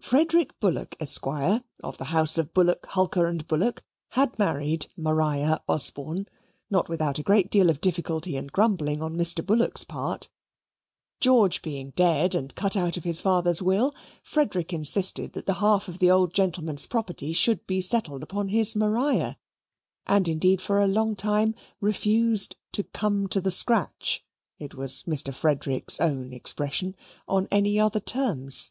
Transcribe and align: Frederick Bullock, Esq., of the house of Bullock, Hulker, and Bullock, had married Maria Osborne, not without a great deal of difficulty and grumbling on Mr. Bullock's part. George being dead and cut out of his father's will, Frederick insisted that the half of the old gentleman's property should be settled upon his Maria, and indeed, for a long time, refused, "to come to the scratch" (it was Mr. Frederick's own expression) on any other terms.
Frederick 0.00 0.58
Bullock, 0.60 0.96
Esq., 0.98 1.26
of 1.26 1.98
the 1.98 2.04
house 2.06 2.38
of 2.38 2.54
Bullock, 2.54 2.86
Hulker, 2.92 3.26
and 3.26 3.46
Bullock, 3.46 3.84
had 4.12 4.38
married 4.38 4.86
Maria 4.96 5.60
Osborne, 5.68 6.26
not 6.70 6.88
without 6.88 7.18
a 7.18 7.22
great 7.22 7.50
deal 7.50 7.68
of 7.68 7.82
difficulty 7.82 8.38
and 8.38 8.50
grumbling 8.50 9.02
on 9.02 9.14
Mr. 9.14 9.44
Bullock's 9.44 9.84
part. 9.84 10.30
George 11.20 11.60
being 11.60 11.90
dead 11.90 12.34
and 12.34 12.54
cut 12.54 12.78
out 12.78 12.96
of 12.96 13.04
his 13.04 13.20
father's 13.20 13.60
will, 13.60 13.94
Frederick 14.22 14.72
insisted 14.72 15.34
that 15.34 15.44
the 15.44 15.52
half 15.60 15.86
of 15.86 15.98
the 15.98 16.10
old 16.10 16.32
gentleman's 16.32 16.86
property 16.86 17.34
should 17.34 17.66
be 17.66 17.82
settled 17.82 18.22
upon 18.22 18.48
his 18.48 18.74
Maria, 18.74 19.36
and 20.06 20.28
indeed, 20.28 20.62
for 20.62 20.78
a 20.80 20.86
long 20.88 21.14
time, 21.14 21.54
refused, 21.78 22.56
"to 22.72 22.82
come 22.84 23.26
to 23.28 23.38
the 23.38 23.50
scratch" 23.50 24.24
(it 24.58 24.74
was 24.74 25.02
Mr. 25.02 25.30
Frederick's 25.34 26.00
own 26.00 26.32
expression) 26.32 26.96
on 27.28 27.46
any 27.50 27.78
other 27.78 28.00
terms. 28.00 28.70